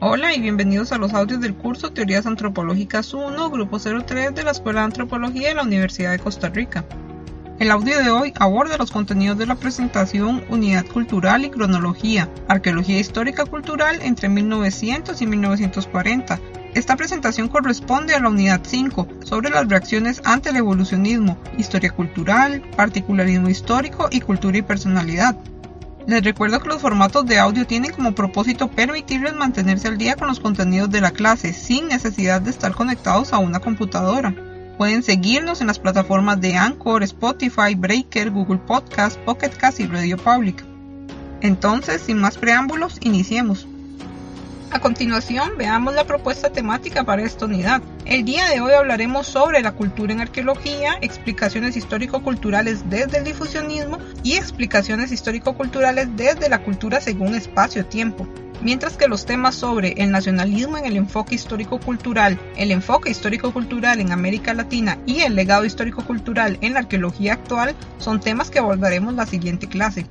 [0.00, 4.52] Hola y bienvenidos a los audios del curso Teorías Antropológicas 1, Grupo 03 de la
[4.52, 6.84] Escuela de Antropología de la Universidad de Costa Rica.
[7.58, 13.00] El audio de hoy aborda los contenidos de la presentación Unidad Cultural y Cronología, Arqueología
[13.00, 16.38] Histórica Cultural entre 1900 y 1940.
[16.74, 22.62] Esta presentación corresponde a la Unidad 5 sobre las reacciones ante el evolucionismo, historia cultural,
[22.76, 25.36] particularismo histórico y cultura y personalidad.
[26.08, 30.26] Les recuerdo que los formatos de audio tienen como propósito permitirles mantenerse al día con
[30.26, 34.34] los contenidos de la clase sin necesidad de estar conectados a una computadora.
[34.78, 40.16] Pueden seguirnos en las plataformas de Anchor, Spotify, Breaker, Google Podcast, Pocket Cast y Radio
[40.16, 40.64] Public.
[41.42, 43.66] Entonces, sin más preámbulos, iniciemos.
[44.70, 47.80] A continuación, veamos la propuesta temática para esta unidad.
[48.04, 53.98] El día de hoy hablaremos sobre la cultura en arqueología, explicaciones histórico-culturales desde el difusionismo
[54.22, 58.28] y explicaciones histórico-culturales desde la cultura según espacio-tiempo.
[58.60, 64.12] Mientras que los temas sobre el nacionalismo en el enfoque histórico-cultural, el enfoque histórico-cultural en
[64.12, 69.24] América Latina y el legado histórico-cultural en la arqueología actual son temas que abordaremos la
[69.24, 70.06] siguiente clase.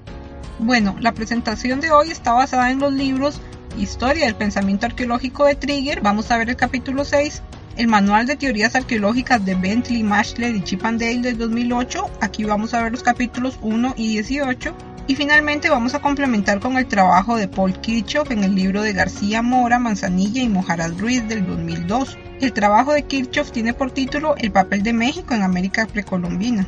[0.60, 3.40] Bueno, la presentación de hoy está basada en los libros
[3.78, 7.44] Historia del Pensamiento Arqueológico de Trigger, vamos a ver el capítulo 6,
[7.78, 12.82] el Manual de Teorías Arqueológicas de Bentley, Mashley y Chippendale del 2008, aquí vamos a
[12.82, 14.74] ver los capítulos 1 y 18,
[15.06, 18.94] y finalmente vamos a complementar con el trabajo de Paul Kirchhoff en el libro de
[18.94, 22.18] García Mora, Manzanilla y Mojarás Ruiz del 2002.
[22.42, 26.68] El trabajo de Kirchhoff tiene por título El papel de México en América precolombina.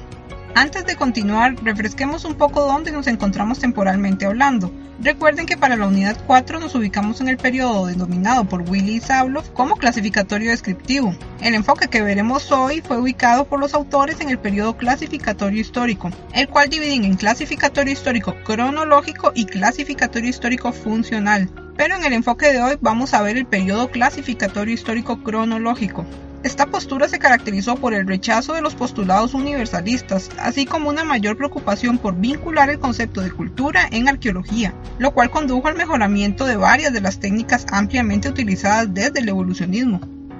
[0.55, 4.71] Antes de continuar, refresquemos un poco dónde nos encontramos temporalmente hablando.
[5.01, 9.49] Recuerden que para la unidad 4 nos ubicamos en el periodo denominado por Willy Sabloff
[9.51, 11.15] como clasificatorio descriptivo.
[11.39, 16.11] El enfoque que veremos hoy fue ubicado por los autores en el periodo clasificatorio histórico,
[16.33, 21.49] el cual dividen en clasificatorio histórico cronológico y clasificatorio histórico funcional.
[21.77, 26.05] Pero en el enfoque de hoy vamos a ver el periodo clasificatorio histórico cronológico.
[26.41, 31.35] Esta postura se caracterizó por el rechazo de los postulados universalistas, así como una mayor
[31.35, 36.55] preocupación por vincular el concepto de cultura en arqueología, lo cual condujo al mejoramiento de
[36.55, 39.99] varias de las técnicas ampliamente utilizadas desde el evolucionismo.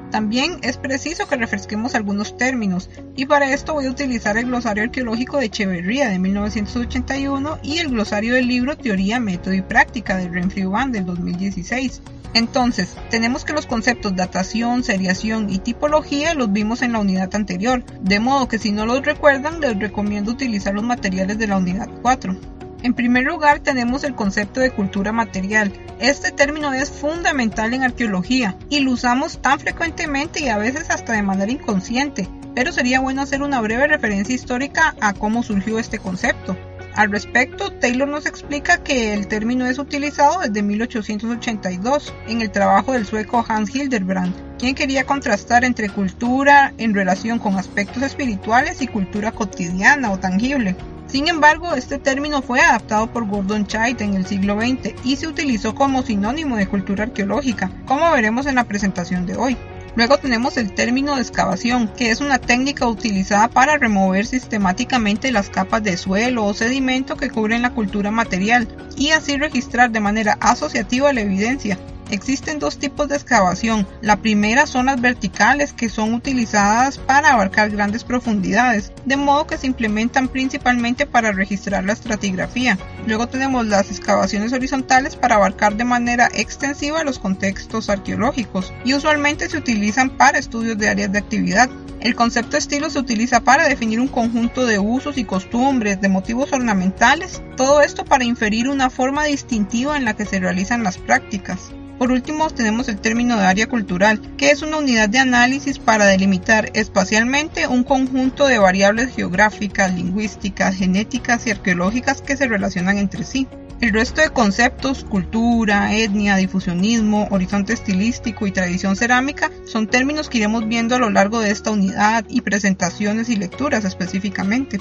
[0.09, 4.84] También es preciso que refresquemos algunos términos, y para esto voy a utilizar el glosario
[4.84, 10.29] arqueológico de Echeverría de 1981 y el glosario del libro Teoría, Método y Práctica de
[10.29, 12.01] Renfrew Van del 2016.
[12.34, 17.84] Entonces, tenemos que los conceptos datación, seriación y tipología los vimos en la unidad anterior,
[18.01, 21.89] de modo que si no los recuerdan les recomiendo utilizar los materiales de la unidad
[22.01, 22.38] 4.
[22.81, 25.73] En primer lugar tenemos el concepto de cultura material.
[26.00, 31.13] Este término es fundamental en arqueología y lo usamos tan frecuentemente y a veces hasta
[31.13, 36.00] de manera inconsciente, pero sería bueno hacer una breve referencia histórica a cómo surgió este
[36.00, 36.56] concepto.
[37.00, 42.92] Al respecto, Taylor nos explica que el término es utilizado desde 1882 en el trabajo
[42.92, 48.88] del sueco Hans Hildebrand, quien quería contrastar entre cultura en relación con aspectos espirituales y
[48.88, 50.76] cultura cotidiana o tangible.
[51.08, 55.28] Sin embargo, este término fue adaptado por Gordon Chait en el siglo XX y se
[55.28, 59.56] utilizó como sinónimo de cultura arqueológica, como veremos en la presentación de hoy.
[59.95, 65.50] Luego tenemos el término de excavación, que es una técnica utilizada para remover sistemáticamente las
[65.50, 70.38] capas de suelo o sedimento que cubren la cultura material y así registrar de manera
[70.39, 71.77] asociativa la evidencia,
[72.12, 73.88] Existen dos tipos de excavación.
[74.02, 79.58] La primera son las verticales que son utilizadas para abarcar grandes profundidades, de modo que
[79.58, 82.80] se implementan principalmente para registrar la estratigrafía.
[83.06, 89.48] Luego tenemos las excavaciones horizontales para abarcar de manera extensiva los contextos arqueológicos y usualmente
[89.48, 91.69] se utilizan para estudios de áreas de actividad.
[92.00, 96.53] El concepto estilo se utiliza para definir un conjunto de usos y costumbres, de motivos
[96.53, 101.72] ornamentales, todo esto para inferir una forma distintiva en la que se realizan las prácticas.
[102.00, 106.06] Por último, tenemos el término de área cultural, que es una unidad de análisis para
[106.06, 113.26] delimitar espacialmente un conjunto de variables geográficas, lingüísticas, genéticas y arqueológicas que se relacionan entre
[113.26, 113.50] sí.
[113.82, 120.38] El resto de conceptos, cultura, etnia, difusionismo, horizonte estilístico y tradición cerámica son términos que
[120.38, 124.80] iremos viendo a lo largo de esta unidad y presentaciones y lecturas específicamente.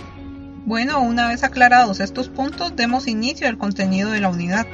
[0.66, 4.66] Bueno, una vez aclarados estos puntos, demos inicio al contenido de la unidad.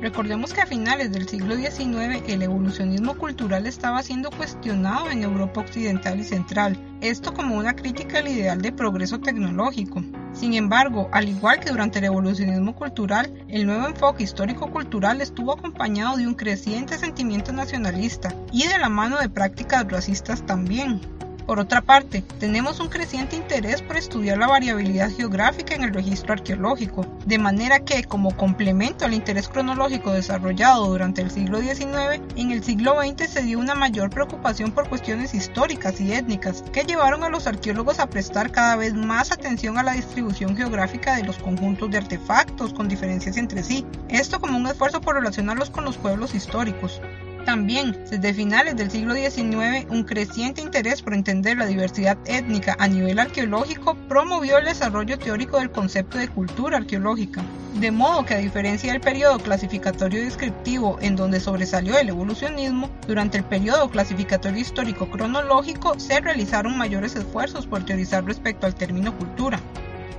[0.00, 5.60] Recordemos que a finales del siglo XIX el evolucionismo cultural estaba siendo cuestionado en Europa
[5.60, 10.04] Occidental y Central, esto como una crítica al ideal de progreso tecnológico.
[10.32, 16.16] Sin embargo, al igual que durante el evolucionismo cultural, el nuevo enfoque histórico-cultural estuvo acompañado
[16.16, 21.00] de un creciente sentimiento nacionalista y de la mano de prácticas racistas también.
[21.48, 26.34] Por otra parte, tenemos un creciente interés por estudiar la variabilidad geográfica en el registro
[26.34, 32.50] arqueológico, de manera que, como complemento al interés cronológico desarrollado durante el siglo XIX, en
[32.50, 37.24] el siglo XX se dio una mayor preocupación por cuestiones históricas y étnicas, que llevaron
[37.24, 41.38] a los arqueólogos a prestar cada vez más atención a la distribución geográfica de los
[41.38, 45.96] conjuntos de artefactos con diferencias entre sí, esto como un esfuerzo por relacionarlos con los
[45.96, 47.00] pueblos históricos.
[47.48, 52.88] También, desde finales del siglo XIX, un creciente interés por entender la diversidad étnica a
[52.88, 57.42] nivel arqueológico promovió el desarrollo teórico del concepto de cultura arqueológica.
[57.80, 63.38] De modo que a diferencia del periodo clasificatorio descriptivo en donde sobresalió el evolucionismo, durante
[63.38, 69.58] el periodo clasificatorio histórico cronológico se realizaron mayores esfuerzos por teorizar respecto al término cultura.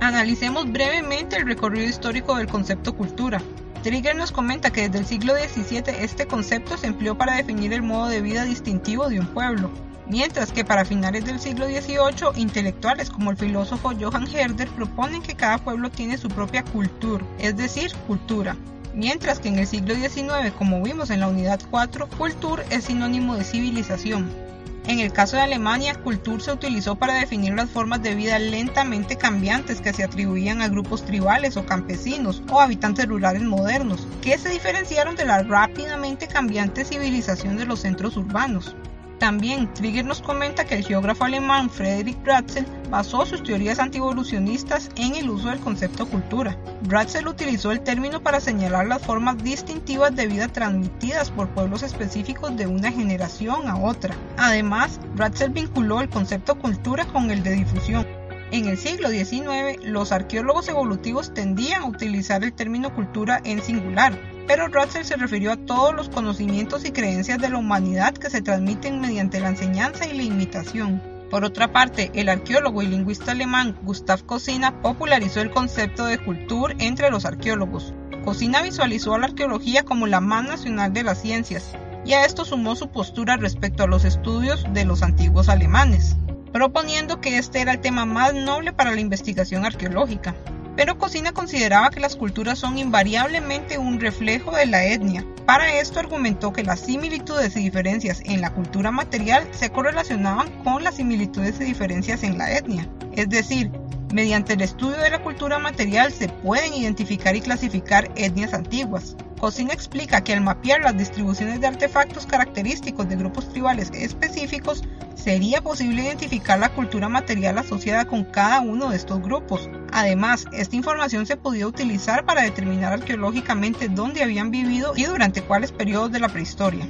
[0.00, 3.42] Analicemos brevemente el recorrido histórico del concepto cultura.
[3.82, 7.82] Trigger nos comenta que desde el siglo XVII este concepto se empleó para definir el
[7.82, 9.70] modo de vida distintivo de un pueblo,
[10.08, 15.36] mientras que para finales del siglo XVIII intelectuales como el filósofo Johann Herder proponen que
[15.36, 18.56] cada pueblo tiene su propia cultura, es decir, cultura.
[18.94, 23.36] Mientras que en el siglo XIX, como vimos en la unidad 4, cultura es sinónimo
[23.36, 24.49] de civilización.
[24.86, 29.16] En el caso de Alemania, Kultur se utilizó para definir las formas de vida lentamente
[29.16, 34.48] cambiantes que se atribuían a grupos tribales o campesinos o habitantes rurales modernos, que se
[34.48, 38.74] diferenciaron de la rápidamente cambiante civilización de los centros urbanos.
[39.20, 45.14] También Trigger nos comenta que el geógrafo alemán Friedrich Ratzel basó sus teorías antievolucionistas en
[45.14, 46.56] el uso del concepto cultura.
[46.84, 52.56] Ratzel utilizó el término para señalar las formas distintivas de vida transmitidas por pueblos específicos
[52.56, 54.16] de una generación a otra.
[54.38, 58.19] Además, Ratzel vinculó el concepto cultura con el de difusión.
[58.52, 64.18] En el siglo XIX, los arqueólogos evolutivos tendían a utilizar el término cultura en singular,
[64.48, 68.42] pero Russell se refirió a todos los conocimientos y creencias de la humanidad que se
[68.42, 71.00] transmiten mediante la enseñanza y la imitación.
[71.30, 76.74] Por otra parte, el arqueólogo y lingüista alemán Gustav Cosina popularizó el concepto de cultura
[76.80, 77.94] entre los arqueólogos.
[78.24, 81.70] Cosina visualizó a la arqueología como la más nacional de las ciencias,
[82.04, 86.16] y a esto sumó su postura respecto a los estudios de los antiguos alemanes,
[86.52, 90.34] proponiendo que este era el tema más noble para la investigación arqueológica.
[90.76, 95.24] Pero Cocina consideraba que las culturas son invariablemente un reflejo de la etnia.
[95.44, 100.82] Para esto argumentó que las similitudes y diferencias en la cultura material se correlacionaban con
[100.82, 102.88] las similitudes y diferencias en la etnia.
[103.12, 103.70] Es decir,
[104.12, 109.16] mediante el estudio de la cultura material se pueden identificar y clasificar etnias antiguas.
[109.38, 114.82] Cocina explica que al mapear las distribuciones de artefactos característicos de grupos tribales específicos,
[115.20, 119.68] sería posible identificar la cultura material asociada con cada uno de estos grupos.
[119.92, 125.72] Además, esta información se podía utilizar para determinar arqueológicamente dónde habían vivido y durante cuáles
[125.72, 126.88] periodos de la prehistoria.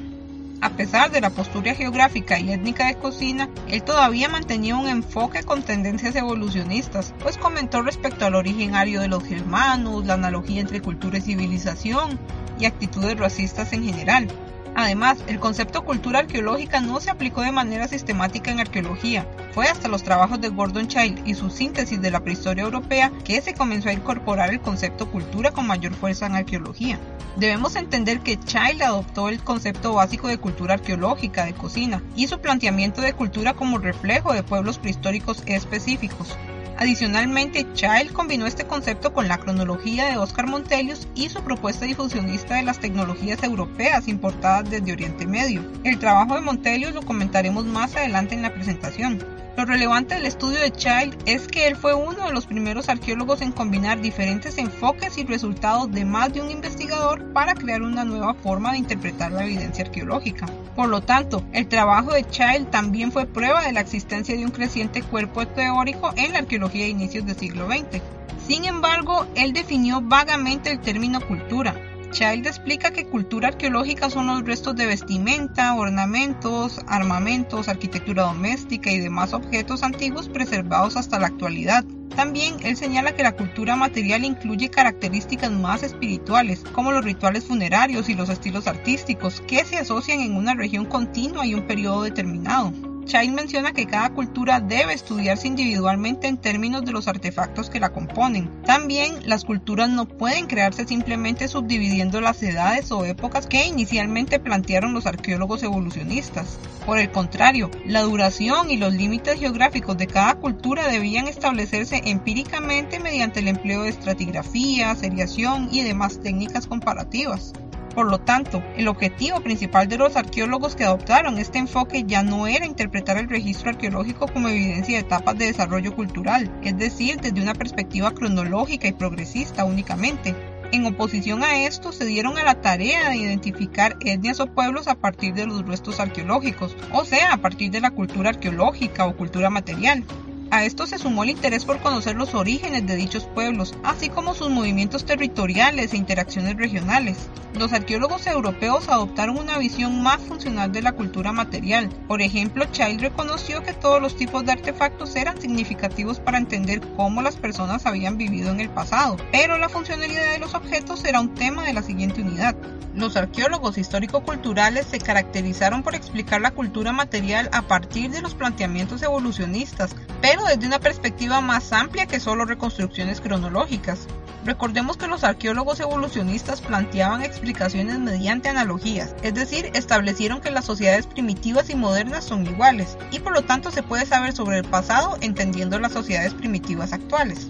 [0.62, 5.42] A pesar de la postura geográfica y étnica de Cocina, él todavía mantenía un enfoque
[5.42, 10.82] con tendencias evolucionistas, pues comentó respecto al origen ario de los germanos, la analogía entre
[10.82, 12.18] cultura y civilización
[12.58, 14.28] y actitudes racistas en general.
[14.74, 19.26] Además, el concepto cultura arqueológica no se aplicó de manera sistemática en arqueología.
[19.52, 23.40] Fue hasta los trabajos de Gordon Child y su síntesis de la prehistoria europea que
[23.40, 26.98] se comenzó a incorporar el concepto cultura con mayor fuerza en arqueología.
[27.36, 32.40] Debemos entender que Child adoptó el concepto básico de cultura arqueológica de cocina y su
[32.40, 36.36] planteamiento de cultura como reflejo de pueblos prehistóricos específicos.
[36.80, 42.54] Adicionalmente, Child combinó este concepto con la cronología de Oscar Montelius y su propuesta difusionista
[42.54, 45.62] de las tecnologías europeas importadas desde Oriente Medio.
[45.84, 49.22] El trabajo de Montelius lo comentaremos más adelante en la presentación.
[49.58, 53.42] Lo relevante del estudio de Child es que él fue uno de los primeros arqueólogos
[53.42, 58.32] en combinar diferentes enfoques y resultados de más de un investigador para crear una nueva
[58.32, 60.46] forma de interpretar la evidencia arqueológica.
[60.76, 64.50] Por lo tanto, el trabajo de Child también fue prueba de la existencia de un
[64.50, 68.02] creciente cuerpo teórico en la arqueología de inicios del siglo XX.
[68.46, 71.74] Sin embargo, él definió vagamente el término cultura,
[72.10, 78.98] Child explica que cultura arqueológica son los restos de vestimenta, ornamentos, armamentos, arquitectura doméstica y
[78.98, 81.84] demás objetos antiguos preservados hasta la actualidad.
[82.16, 88.08] También él señala que la cultura material incluye características más espirituales, como los rituales funerarios
[88.08, 92.72] y los estilos artísticos, que se asocian en una región continua y un periodo determinado.
[93.10, 97.88] Child menciona que cada cultura debe estudiarse individualmente en términos de los artefactos que la
[97.88, 98.62] componen.
[98.62, 104.94] También las culturas no pueden crearse simplemente subdividiendo las edades o épocas que inicialmente plantearon
[104.94, 106.60] los arqueólogos evolucionistas.
[106.86, 113.00] Por el contrario, la duración y los límites geográficos de cada cultura debían establecerse empíricamente
[113.00, 117.52] mediante el empleo de estratigrafía, seriación y demás técnicas comparativas.
[118.00, 122.46] Por lo tanto, el objetivo principal de los arqueólogos que adoptaron este enfoque ya no
[122.46, 127.42] era interpretar el registro arqueológico como evidencia de etapas de desarrollo cultural, es decir, desde
[127.42, 130.34] una perspectiva cronológica y progresista únicamente,
[130.72, 134.94] en oposición a esto, se dieron a la tarea de identificar etnias o pueblos a
[134.94, 139.50] partir de los restos arqueológicos, o sea, a partir de la cultura arqueológica o cultura
[139.50, 140.04] material.
[140.52, 144.34] A esto se sumó el interés por conocer los orígenes de dichos pueblos, así como
[144.34, 147.28] sus movimientos territoriales e interacciones regionales.
[147.54, 151.88] Los arqueólogos europeos adoptaron una visión más funcional de la cultura material.
[152.08, 157.22] Por ejemplo, Child reconoció que todos los tipos de artefactos eran significativos para entender cómo
[157.22, 161.34] las personas habían vivido en el pasado, pero la funcionalidad de los objetos era un
[161.34, 162.56] tema de la siguiente unidad.
[162.94, 169.02] Los arqueólogos histórico-culturales se caracterizaron por explicar la cultura material a partir de los planteamientos
[169.02, 174.06] evolucionistas, pero desde una perspectiva más amplia que solo reconstrucciones cronológicas.
[174.44, 181.06] Recordemos que los arqueólogos evolucionistas planteaban explicaciones mediante analogías, es decir, establecieron que las sociedades
[181.06, 185.18] primitivas y modernas son iguales, y por lo tanto se puede saber sobre el pasado
[185.20, 187.48] entendiendo las sociedades primitivas actuales.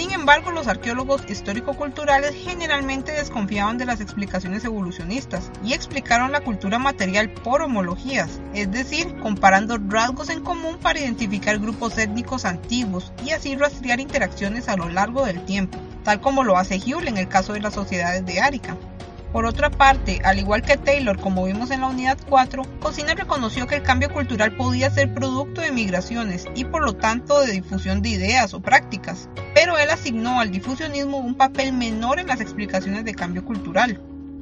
[0.00, 6.78] Sin embargo, los arqueólogos histórico-culturales generalmente desconfiaban de las explicaciones evolucionistas y explicaron la cultura
[6.78, 13.32] material por homologías, es decir, comparando rasgos en común para identificar grupos étnicos antiguos y
[13.32, 17.28] así rastrear interacciones a lo largo del tiempo, tal como lo hace Huell en el
[17.28, 18.78] caso de las sociedades de Arica.
[19.32, 23.68] Por otra parte, al igual que Taylor, como vimos en la unidad 4, Cocina reconoció
[23.68, 28.02] que el cambio cultural podía ser producto de migraciones y por lo tanto de difusión
[28.02, 29.28] de ideas o prácticas,
[30.00, 34.00] asignó al difusionismo un papel menor en las explicaciones de cambio cultural.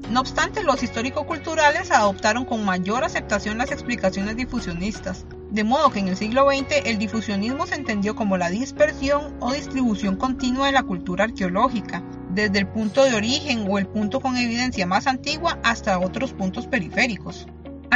[0.09, 6.07] No obstante, los histórico-culturales adoptaron con mayor aceptación las explicaciones difusionistas, de modo que en
[6.07, 10.85] el siglo XX el difusionismo se entendió como la dispersión o distribución continua de la
[10.85, 15.99] cultura arqueológica, desde el punto de origen o el punto con evidencia más antigua hasta
[15.99, 17.49] otros puntos periféricos.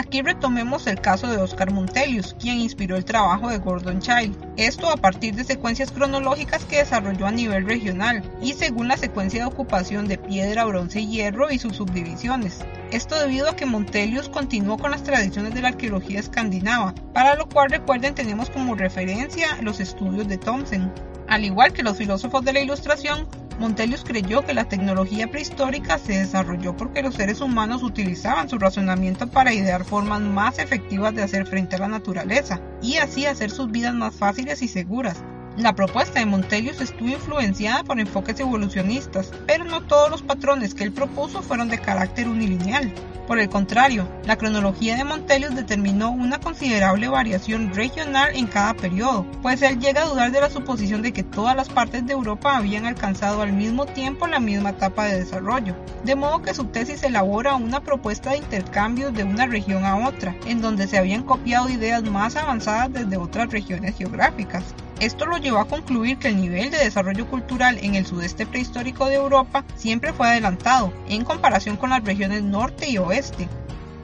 [0.02, 4.90] Aquí retomemos el caso de Oscar Montelius, quien inspiró el trabajo de Gordon Child, esto
[4.90, 9.46] a partir de secuencias cronológicas que desarrolló a nivel regional y según la secuencia de
[9.46, 12.64] ocupación de piedra, bronce y hierro y sus subdivisiones.
[12.90, 17.48] Esto debido a que Montelius continuó con las tradiciones de la arqueología escandinava, para lo
[17.48, 20.92] cual recuerden tenemos como referencia los estudios de Thomson.
[21.28, 23.28] Al igual que los filósofos de la Ilustración,
[23.62, 29.28] Montelius creyó que la tecnología prehistórica se desarrolló porque los seres humanos utilizaban su razonamiento
[29.28, 33.70] para idear formas más efectivas de hacer frente a la naturaleza y así hacer sus
[33.70, 35.22] vidas más fáciles y seguras,
[35.56, 40.84] la propuesta de Montelius estuvo influenciada por enfoques evolucionistas, pero no todos los patrones que
[40.84, 42.92] él propuso fueron de carácter unilineal.
[43.26, 49.26] Por el contrario, la cronología de Montelius determinó una considerable variación regional en cada periodo,
[49.42, 52.56] pues él llega a dudar de la suposición de que todas las partes de Europa
[52.56, 57.02] habían alcanzado al mismo tiempo la misma etapa de desarrollo, de modo que su tesis
[57.04, 61.68] elabora una propuesta de intercambio de una región a otra, en donde se habían copiado
[61.68, 64.64] ideas más avanzadas desde otras regiones geográficas.
[65.02, 69.06] Esto lo llevó a concluir que el nivel de desarrollo cultural en el sudeste prehistórico
[69.06, 73.48] de Europa siempre fue adelantado en comparación con las regiones norte y oeste.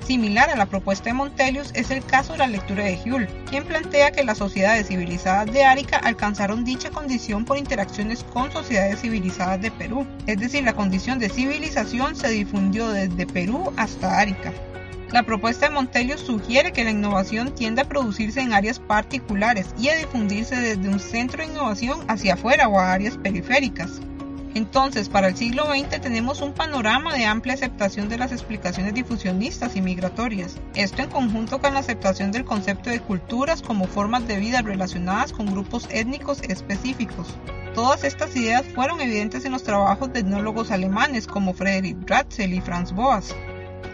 [0.05, 3.65] Similar a la propuesta de Montelius es el caso de la lectura de Huell, quien
[3.65, 9.63] plantea que las sociedades civilizadas de Árica alcanzaron dicha condición por interacciones con sociedades civilizadas
[9.63, 14.53] de Perú, es decir, la condición de civilización se difundió desde Perú hasta Árica.
[15.11, 19.89] La propuesta de Montelius sugiere que la innovación tiende a producirse en áreas particulares y
[19.89, 24.03] a difundirse desde un centro de innovación hacia afuera o a áreas periféricas.
[24.55, 29.77] Entonces, para el siglo XX tenemos un panorama de amplia aceptación de las explicaciones difusionistas
[29.77, 30.57] y migratorias.
[30.75, 35.33] Esto en conjunto con la aceptación del concepto de culturas como formas de vida relacionadas
[35.33, 37.29] con grupos étnicos específicos.
[37.75, 42.61] Todas estas ideas fueron evidentes en los trabajos de etnólogos alemanes como Friedrich Ratzel y
[42.61, 43.35] Franz Boas.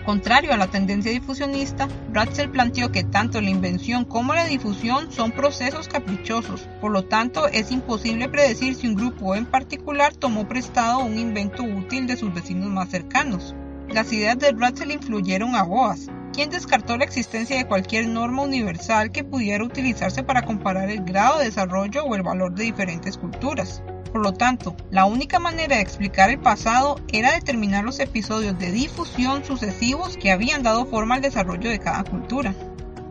[0.05, 5.33] Contrario a la tendencia difusionista, Ratzel planteó que tanto la invención como la difusión son
[5.33, 10.99] procesos caprichosos, por lo tanto es imposible predecir si un grupo en particular tomó prestado
[10.99, 13.55] un invento útil de sus vecinos más cercanos.
[13.89, 19.11] Las ideas de Ratzel influyeron a Boas, quien descartó la existencia de cualquier norma universal
[19.11, 23.83] que pudiera utilizarse para comparar el grado de desarrollo o el valor de diferentes culturas.
[24.15, 28.71] Por lo tanto, la única manera de explicar el pasado era determinar los episodios de
[28.71, 32.55] difusión sucesivos que habían dado forma al desarrollo de cada cultura.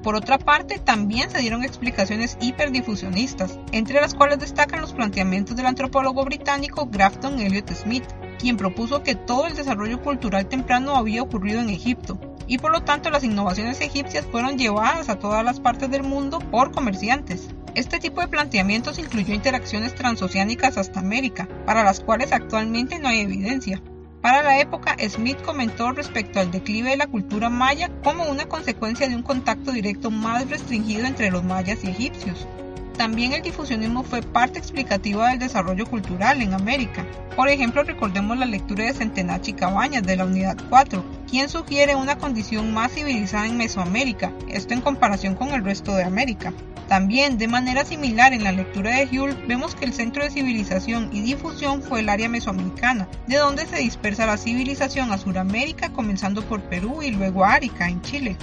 [0.01, 5.65] Por otra parte, también se dieron explicaciones hiperdifusionistas, entre las cuales destacan los planteamientos del
[5.65, 8.05] antropólogo británico Grafton Elliot Smith,
[8.39, 12.17] quien propuso que todo el desarrollo cultural temprano había ocurrido en Egipto,
[12.47, 16.39] y por lo tanto las innovaciones egipcias fueron llevadas a todas las partes del mundo
[16.39, 17.49] por comerciantes.
[17.75, 23.21] Este tipo de planteamientos incluyó interacciones transoceánicas hasta América, para las cuales actualmente no hay
[23.21, 23.81] evidencia.
[24.21, 29.09] Para la época, Smith comentó respecto al declive de la cultura maya como una consecuencia
[29.09, 32.47] de un contacto directo más restringido entre los mayas y egipcios.
[32.97, 37.05] También el difusionismo fue parte explicativa del desarrollo cultural en América.
[37.35, 42.17] Por ejemplo, recordemos la lectura de Centenachi Cabañas de la Unidad 4, quien sugiere una
[42.17, 46.53] condición más civilizada en Mesoamérica, esto en comparación con el resto de América.
[46.87, 51.09] También, de manera similar en la lectura de Hull, vemos que el centro de civilización
[51.11, 56.43] y difusión fue el área mesoamericana, de donde se dispersa la civilización a Sudamérica, comenzando
[56.43, 58.37] por Perú y luego a Arica, en Chile.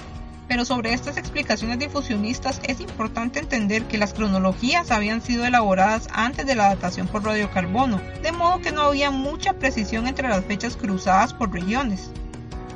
[0.50, 6.44] Pero sobre estas explicaciones difusionistas es importante entender que las cronologías habían sido elaboradas antes
[6.44, 10.76] de la datación por radiocarbono, de modo que no había mucha precisión entre las fechas
[10.76, 12.10] cruzadas por regiones.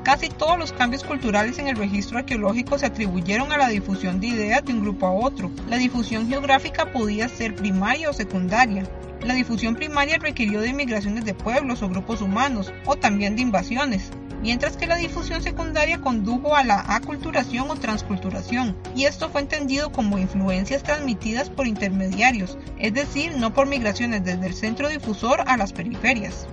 [0.04, 4.28] Casi todos los cambios culturales en el registro arqueológico se atribuyeron a la difusión de
[4.28, 5.50] ideas de un grupo a otro.
[5.69, 8.88] La difusión geográfica podía ser primaria o secundaria.
[9.21, 14.12] La difusión primaria requirió de inmigraciones de pueblos o grupos humanos, o también de invasiones,
[14.45, 19.91] mientras que la difusión secundaria condujo a la aculturación o transculturación, y esto fue entendido
[19.91, 25.57] como influencias transmitidas por intermediarios, es decir, no por migraciones desde el centro difusor a
[25.57, 26.47] las periferias.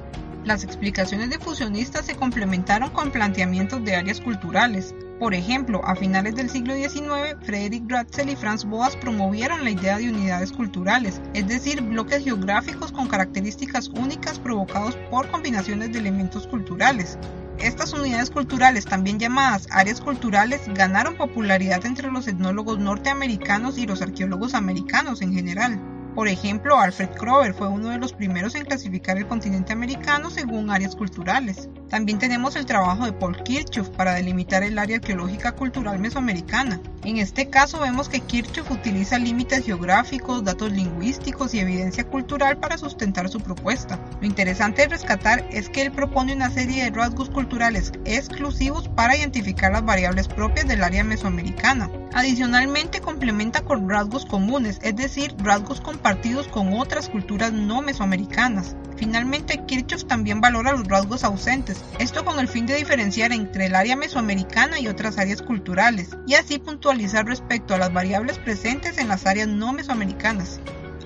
[0.45, 4.95] Las explicaciones difusionistas se complementaron con planteamientos de áreas culturales.
[5.19, 9.97] Por ejemplo, a finales del siglo XIX, Frederick Ratzel y Franz Boas promovieron la idea
[9.97, 16.47] de unidades culturales, es decir, bloques geográficos con características únicas provocados por combinaciones de elementos
[16.47, 17.19] culturales.
[17.57, 24.01] Estas unidades culturales, también llamadas áreas culturales, ganaron popularidad entre los etnólogos norteamericanos y los
[24.01, 25.79] arqueólogos americanos en general.
[26.15, 30.69] Por ejemplo, Alfred Kroeber fue uno de los primeros en clasificar el continente americano según
[30.69, 31.69] áreas culturales.
[31.89, 36.81] También tenemos el trabajo de Paul Kirchhoff para delimitar el área arqueológica cultural mesoamericana.
[37.03, 42.77] En este caso vemos que Kirchhoff utiliza límites geográficos, datos lingüísticos y evidencia cultural para
[42.77, 43.97] sustentar su propuesta.
[44.19, 49.15] Lo interesante de rescatar es que él propone una serie de rasgos culturales exclusivos para
[49.15, 51.89] identificar las variables propias del área mesoamericana.
[52.13, 58.75] Adicionalmente complementa con rasgos comunes, es decir, rasgos compartidos con otras culturas no mesoamericanas.
[58.97, 63.75] Finalmente, Kirchhoff también valora los rasgos ausentes, esto con el fin de diferenciar entre el
[63.75, 69.09] área mesoamericana y otras áreas culturales, y así puntualizar respecto a las variables presentes en
[69.09, 70.59] las áreas no mesoamericanas.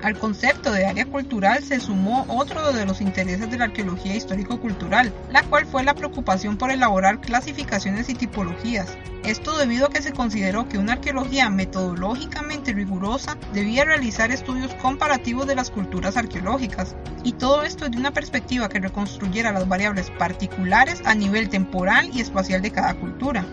[0.06, 5.12] Al concepto de área cultural se sumó otro de los intereses de la arqueología histórico-cultural,
[5.32, 9.00] la cual fue la preocupación por elaborar clasificaciones y tipologías.
[9.24, 15.48] Esto debido a que se consideró que una arqueología metodológicamente rigurosa debía realizar estudios comparativos
[15.48, 21.02] de las culturas arqueológicas, y todo esto de una perspectiva que reconstruyera las variables particulares
[21.06, 23.44] a nivel temporal y espacial de cada cultura.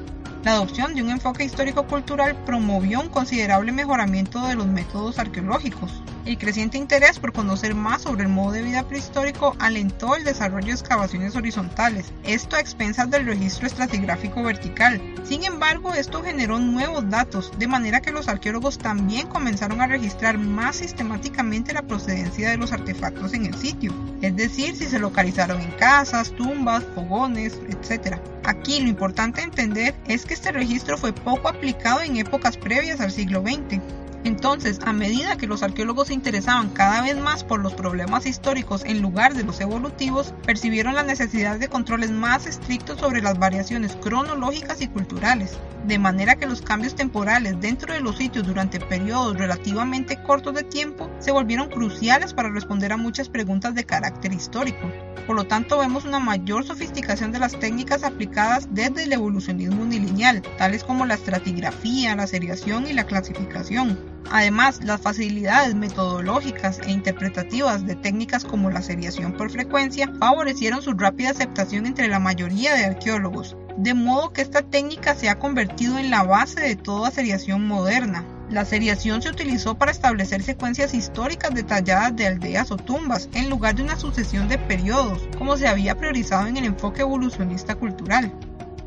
[0.45, 6.02] La adopción de un enfoque histórico-cultural promovió un considerable mejoramiento de los métodos arqueológicos.
[6.25, 10.69] El creciente interés por conocer más sobre el modo de vida prehistórico alentó el desarrollo
[10.69, 15.03] de excavaciones horizontales, esto a expensas del registro estratigráfico vertical.
[15.25, 20.39] Sin embargo, esto generó nuevos datos, de manera que los arqueólogos también comenzaron a registrar
[20.39, 25.61] más sistemáticamente la procedencia de los artefactos en el sitio, es decir, si se localizaron
[25.61, 28.19] en casas, tumbas, fogones, etc.
[28.45, 33.11] Aquí lo importante entender es que este registro fue poco aplicado en épocas previas al
[33.11, 33.83] siglo XX.
[34.25, 38.85] Entonces, a medida que los arqueólogos se interesaban cada vez más por los problemas históricos
[38.85, 43.97] en lugar de los evolutivos, percibieron la necesidad de controles más estrictos sobre las variaciones
[43.97, 49.37] cronológicas y culturales, de manera que los cambios temporales dentro de los sitios durante periodos
[49.37, 54.89] relativamente cortos de tiempo se volvieron cruciales para responder a muchas preguntas de carácter histórico.
[55.27, 60.43] Por lo tanto, vemos una mayor sofisticación de las técnicas aplicadas desde el evolucionismo unilineal,
[60.59, 64.12] tales como la estratigrafía, la seriación y la clasificación.
[64.31, 70.93] Además, las facilidades metodológicas e interpretativas de técnicas como la seriación por frecuencia favorecieron su
[70.93, 75.99] rápida aceptación entre la mayoría de arqueólogos, de modo que esta técnica se ha convertido
[75.99, 78.25] en la base de toda seriación moderna.
[78.51, 83.75] La seriación se utilizó para establecer secuencias históricas detalladas de aldeas o tumbas, en lugar
[83.75, 88.31] de una sucesión de periodos, como se había priorizado en el enfoque evolucionista cultural.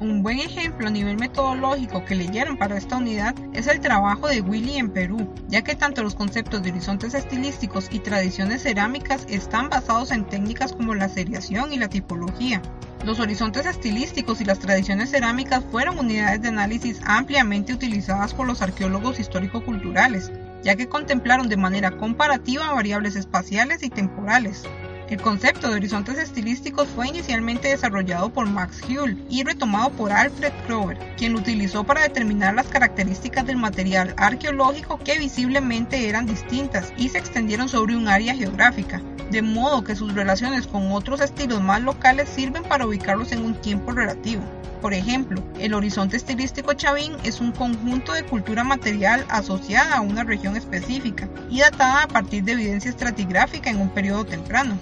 [0.01, 4.41] Un buen ejemplo a nivel metodológico que leyeron para esta unidad es el trabajo de
[4.41, 9.69] Willy en Perú, ya que tanto los conceptos de horizontes estilísticos y tradiciones cerámicas están
[9.69, 12.61] basados en técnicas como la seriación y la tipología.
[13.05, 18.61] Los horizontes estilísticos y las tradiciones cerámicas fueron unidades de análisis ampliamente utilizadas por los
[18.61, 20.29] arqueólogos histórico-culturales,
[20.61, 24.63] ya que contemplaron de manera comparativa variables espaciales y temporales.
[25.07, 30.51] El concepto de horizontes estilísticos fue inicialmente desarrollado por Max Huell y retomado por Alfred
[30.65, 36.91] Kroeber, quien lo utilizó para determinar las características del material arqueológico que visiblemente eran distintas
[36.97, 41.61] y se extendieron sobre un área geográfica, de modo que sus relaciones con otros estilos
[41.61, 44.41] más locales sirven para ubicarlos en un tiempo relativo.
[44.85, 50.23] Por ejemplo, el horizonte estilístico chavín es un conjunto de cultura material asociada a una
[50.23, 54.77] región específica y datada a partir de evidencia estratigráfica en un periodo temprano.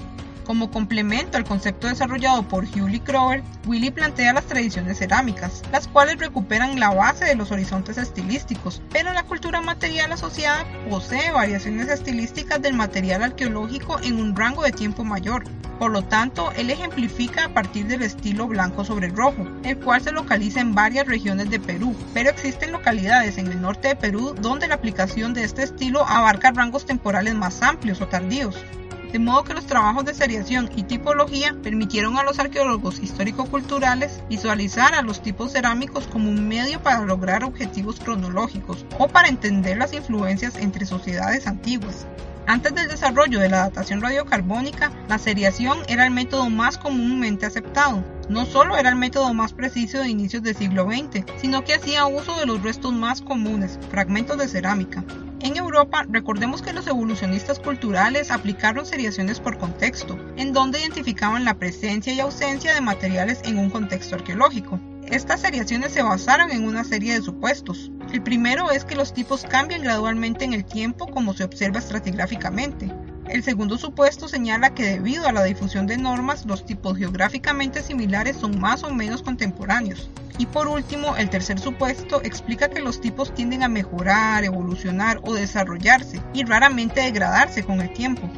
[0.46, 6.18] Como complemento al concepto desarrollado por Hewley Kroger, Willy plantea las tradiciones cerámicas, las cuales
[6.18, 12.62] recuperan la base de los horizontes estilísticos, pero la cultura material asociada posee variaciones estilísticas
[12.62, 15.46] del material arqueológico en un rango de tiempo mayor.
[15.80, 20.12] Por lo tanto, él ejemplifica a partir del estilo blanco sobre rojo, el cual se
[20.12, 24.68] localiza en varias regiones de Perú, pero existen localidades en el norte de Perú donde
[24.68, 28.58] la aplicación de este estilo abarca rangos temporales más amplios o tardíos
[29.14, 34.96] de modo que los trabajos de seriación y tipología permitieron a los arqueólogos histórico-culturales visualizar
[34.96, 39.94] a los tipos cerámicos como un medio para lograr objetivos cronológicos o para entender las
[39.94, 42.08] influencias entre sociedades antiguas.
[42.48, 48.04] Antes del desarrollo de la datación radiocarbónica, la seriación era el método más comúnmente aceptado.
[48.30, 52.08] No solo era el método más preciso de inicios del siglo XX, sino que hacía
[52.08, 55.04] uso de los restos más comunes, fragmentos de cerámica,
[55.54, 61.60] en Europa, recordemos que los evolucionistas culturales aplicaron seriaciones por contexto, en donde identificaban la
[61.60, 64.80] presencia y ausencia de materiales en un contexto arqueológico.
[65.06, 67.92] Estas seriaciones se basaron en una serie de supuestos.
[68.12, 72.92] El primero es que los tipos cambian gradualmente en el tiempo como se observa estratigráficamente.
[73.30, 78.38] El segundo supuesto señala que debido a la difusión de normas, los tipos geográficamente similares
[78.38, 80.10] son más o menos contemporáneos.
[80.38, 85.34] Y por último, el tercer supuesto explica que los tipos tienden a mejorar, evolucionar o
[85.34, 88.30] desarrollarse y raramente degradarse con el tiempo.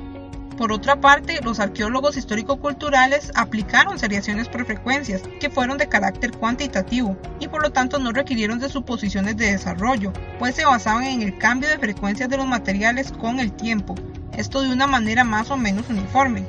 [0.57, 7.17] Por otra parte, los arqueólogos histórico-culturales aplicaron seriaciones por frecuencias que fueron de carácter cuantitativo
[7.41, 11.37] y por lo tanto no requirieron de suposiciones de desarrollo, pues se basaban en el
[11.37, 13.95] cambio de frecuencias de los materiales con el tiempo,
[14.37, 16.45] esto de una manera más o menos uniforme.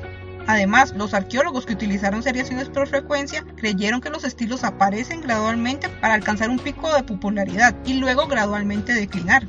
[0.47, 6.13] Además, los arqueólogos que utilizaron seriaciones por frecuencia creyeron que los estilos aparecen gradualmente para
[6.13, 9.45] alcanzar un pico de popularidad y luego gradualmente declinar.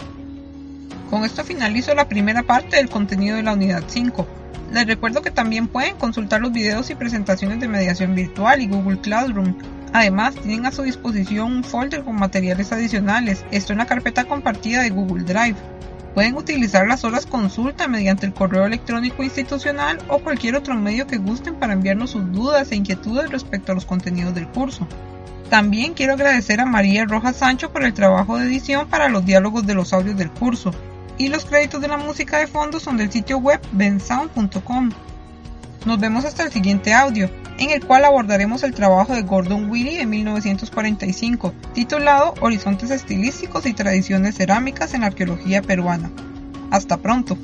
[1.09, 4.27] Con esto finalizo la primera parte del contenido de la unidad 5.
[4.73, 9.01] Les recuerdo que también pueden consultar los videos y presentaciones de mediación virtual y Google
[9.01, 9.57] Classroom.
[9.93, 14.83] Además, tienen a su disposición un folder con materiales adicionales, esto en la carpeta compartida
[14.83, 15.57] de Google Drive.
[16.19, 21.19] Pueden utilizar las horas consulta mediante el correo electrónico institucional o cualquier otro medio que
[21.19, 24.89] gusten para enviarnos sus dudas e inquietudes respecto a los contenidos del curso.
[25.49, 29.65] También quiero agradecer a María Rojas Sancho por el trabajo de edición para los diálogos
[29.65, 30.73] de los audios del curso.
[31.19, 34.91] Y los créditos de la música de fondo son del sitio web bensound.com.
[35.87, 39.97] Nos vemos hasta el siguiente audio, en el cual abordaremos el trabajo de Gordon Willy
[39.97, 46.11] de 1945, titulado Horizontes estilísticos y tradiciones cerámicas en la arqueología peruana.
[46.71, 47.37] Hasta pronto.